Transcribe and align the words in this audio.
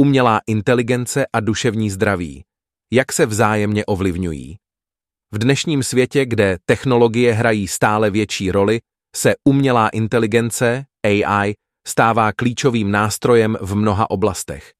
Umělá 0.00 0.40
inteligence 0.46 1.26
a 1.32 1.40
duševní 1.40 1.90
zdraví. 1.90 2.44
Jak 2.92 3.12
se 3.12 3.26
vzájemně 3.26 3.84
ovlivňují? 3.84 4.56
V 5.32 5.38
dnešním 5.38 5.82
světě, 5.82 6.26
kde 6.26 6.58
technologie 6.64 7.32
hrají 7.32 7.68
stále 7.68 8.10
větší 8.10 8.50
roli, 8.50 8.80
se 9.16 9.34
umělá 9.48 9.88
inteligence, 9.88 10.84
AI, 11.06 11.54
stává 11.86 12.32
klíčovým 12.32 12.90
nástrojem 12.90 13.56
v 13.60 13.74
mnoha 13.74 14.10
oblastech. 14.10 14.72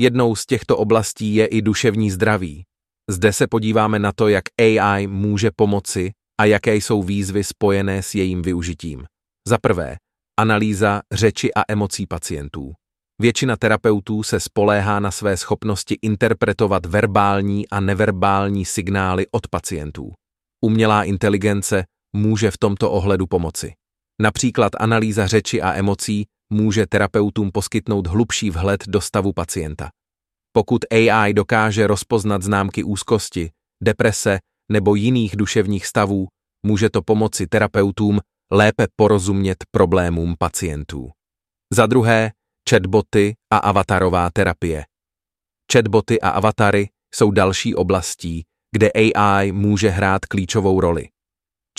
Jednou 0.00 0.36
z 0.36 0.46
těchto 0.46 0.76
oblastí 0.76 1.34
je 1.34 1.46
i 1.46 1.62
duševní 1.62 2.10
zdraví. 2.10 2.64
Zde 3.10 3.32
se 3.32 3.46
podíváme 3.46 3.98
na 3.98 4.12
to, 4.12 4.28
jak 4.28 4.44
AI 4.58 5.06
může 5.06 5.50
pomoci 5.56 6.12
a 6.40 6.44
jaké 6.44 6.76
jsou 6.76 7.02
výzvy 7.02 7.44
spojené 7.44 8.02
s 8.02 8.14
jejím 8.14 8.42
využitím. 8.42 9.04
Za 9.48 9.58
prvé, 9.58 9.96
analýza 10.40 11.02
řeči 11.12 11.54
a 11.54 11.62
emocí 11.68 12.06
pacientů. 12.06 12.72
Většina 13.20 13.56
terapeutů 13.56 14.22
se 14.22 14.40
spoléhá 14.40 15.00
na 15.00 15.10
své 15.10 15.36
schopnosti 15.36 15.98
interpretovat 16.02 16.86
verbální 16.86 17.68
a 17.68 17.80
neverbální 17.80 18.64
signály 18.64 19.26
od 19.30 19.48
pacientů. 19.48 20.12
Umělá 20.64 21.04
inteligence 21.04 21.84
může 22.16 22.50
v 22.50 22.58
tomto 22.58 22.90
ohledu 22.90 23.26
pomoci. 23.26 23.72
Například 24.22 24.72
analýza 24.78 25.26
řeči 25.26 25.62
a 25.62 25.72
emocí 25.72 26.26
může 26.52 26.86
terapeutům 26.86 27.50
poskytnout 27.52 28.06
hlubší 28.06 28.50
vhled 28.50 28.84
do 28.88 29.00
stavu 29.00 29.32
pacienta. 29.32 29.88
Pokud 30.52 30.80
AI 30.90 31.34
dokáže 31.34 31.86
rozpoznat 31.86 32.42
známky 32.42 32.84
úzkosti, 32.84 33.50
deprese 33.82 34.38
nebo 34.72 34.94
jiných 34.94 35.36
duševních 35.36 35.86
stavů, 35.86 36.26
může 36.66 36.90
to 36.90 37.02
pomoci 37.02 37.46
terapeutům 37.46 38.20
lépe 38.52 38.86
porozumět 38.96 39.64
problémům 39.70 40.34
pacientů. 40.38 41.10
Za 41.72 41.86
druhé, 41.86 42.30
chatboty 42.70 43.36
a 43.50 43.58
avatarová 43.58 44.30
terapie. 44.30 44.84
Chatboty 45.72 46.20
a 46.20 46.28
avatary 46.28 46.88
jsou 47.14 47.30
další 47.30 47.74
oblastí, 47.74 48.44
kde 48.72 48.90
AI 48.92 49.52
může 49.52 49.88
hrát 49.88 50.26
klíčovou 50.26 50.80
roli. 50.80 51.08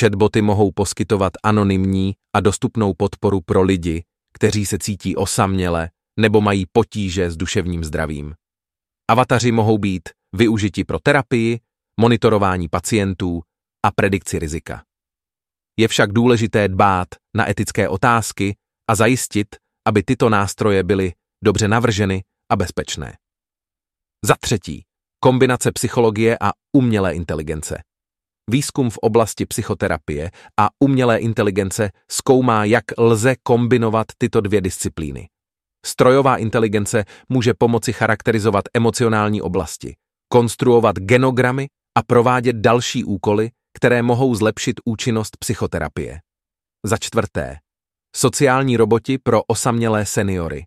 Chatboty 0.00 0.42
mohou 0.42 0.72
poskytovat 0.72 1.32
anonymní 1.42 2.14
a 2.36 2.40
dostupnou 2.40 2.94
podporu 2.94 3.40
pro 3.40 3.62
lidi, 3.62 4.04
kteří 4.32 4.66
se 4.66 4.78
cítí 4.78 5.16
osaměle 5.16 5.90
nebo 6.20 6.40
mají 6.40 6.66
potíže 6.72 7.30
s 7.30 7.36
duševním 7.36 7.84
zdravím. 7.84 8.34
Avataři 9.10 9.52
mohou 9.52 9.78
být 9.78 10.08
využiti 10.32 10.84
pro 10.84 10.98
terapii, 10.98 11.60
monitorování 12.00 12.68
pacientů 12.68 13.42
a 13.84 13.90
predikci 13.90 14.38
rizika. 14.38 14.84
Je 15.76 15.88
však 15.88 16.12
důležité 16.12 16.68
dbát 16.68 17.08
na 17.36 17.50
etické 17.50 17.88
otázky 17.88 18.56
a 18.90 18.94
zajistit, 18.94 19.56
aby 19.86 20.02
tyto 20.02 20.28
nástroje 20.28 20.82
byly 20.82 21.12
dobře 21.44 21.68
navrženy 21.68 22.24
a 22.52 22.56
bezpečné. 22.56 23.16
Za 24.24 24.34
třetí, 24.40 24.84
kombinace 25.20 25.72
psychologie 25.72 26.36
a 26.40 26.52
umělé 26.76 27.14
inteligence. 27.14 27.82
Výzkum 28.50 28.90
v 28.90 28.98
oblasti 28.98 29.46
psychoterapie 29.46 30.30
a 30.60 30.68
umělé 30.84 31.18
inteligence 31.18 31.90
zkoumá, 32.10 32.64
jak 32.64 32.84
lze 32.98 33.34
kombinovat 33.42 34.06
tyto 34.18 34.40
dvě 34.40 34.60
disciplíny. 34.60 35.28
Strojová 35.86 36.36
inteligence 36.36 37.04
může 37.28 37.54
pomoci 37.54 37.92
charakterizovat 37.92 38.64
emocionální 38.74 39.42
oblasti, 39.42 39.96
konstruovat 40.28 40.96
genogramy 40.96 41.68
a 41.98 42.02
provádět 42.02 42.56
další 42.56 43.04
úkoly, 43.04 43.50
které 43.76 44.02
mohou 44.02 44.34
zlepšit 44.34 44.80
účinnost 44.84 45.36
psychoterapie. 45.36 46.20
Za 46.86 46.96
čtvrté, 46.96 47.56
sociální 48.16 48.76
roboti 48.76 49.18
pro 49.18 49.42
osamělé 49.42 50.06
seniory. 50.06 50.64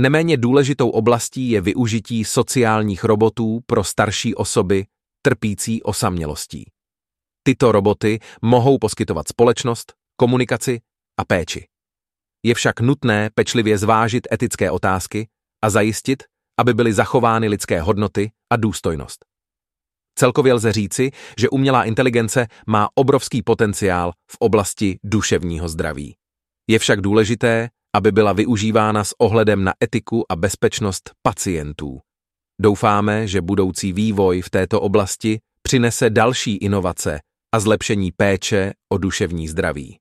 Neméně 0.00 0.36
důležitou 0.36 0.90
oblastí 0.90 1.50
je 1.50 1.60
využití 1.60 2.24
sociálních 2.24 3.04
robotů 3.04 3.60
pro 3.66 3.84
starší 3.84 4.34
osoby 4.34 4.86
trpící 5.22 5.82
osamělostí. 5.82 6.70
Tyto 7.42 7.72
roboty 7.72 8.18
mohou 8.42 8.78
poskytovat 8.78 9.28
společnost, 9.28 9.92
komunikaci 10.16 10.80
a 11.20 11.24
péči. 11.24 11.66
Je 12.42 12.54
však 12.54 12.80
nutné 12.80 13.30
pečlivě 13.34 13.78
zvážit 13.78 14.26
etické 14.32 14.70
otázky 14.70 15.28
a 15.62 15.70
zajistit, 15.70 16.22
aby 16.58 16.74
byly 16.74 16.92
zachovány 16.92 17.48
lidské 17.48 17.80
hodnoty 17.80 18.30
a 18.52 18.56
důstojnost. 18.56 19.24
Celkově 20.18 20.52
lze 20.52 20.72
říci, 20.72 21.10
že 21.38 21.48
umělá 21.48 21.84
inteligence 21.84 22.46
má 22.66 22.88
obrovský 22.94 23.42
potenciál 23.42 24.12
v 24.30 24.36
oblasti 24.38 24.98
duševního 25.04 25.68
zdraví. 25.68 26.16
Je 26.68 26.78
však 26.78 27.00
důležité, 27.00 27.68
aby 27.96 28.12
byla 28.12 28.32
využívána 28.32 29.04
s 29.04 29.14
ohledem 29.18 29.64
na 29.64 29.72
etiku 29.84 30.32
a 30.32 30.36
bezpečnost 30.36 31.10
pacientů. 31.22 32.00
Doufáme, 32.60 33.26
že 33.26 33.40
budoucí 33.40 33.92
vývoj 33.92 34.42
v 34.42 34.50
této 34.50 34.80
oblasti 34.80 35.40
přinese 35.62 36.10
další 36.10 36.56
inovace 36.56 37.20
a 37.54 37.60
zlepšení 37.60 38.12
péče 38.12 38.72
o 38.92 38.98
duševní 38.98 39.48
zdraví. 39.48 39.98